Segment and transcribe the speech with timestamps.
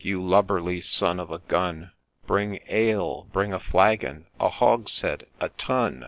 [0.03, 5.49] you lubberly son of a gun I Bring ale!— bring a flagon— a hogshead— a
[5.49, 5.99] tun